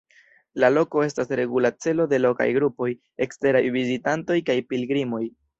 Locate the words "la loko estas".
0.61-1.29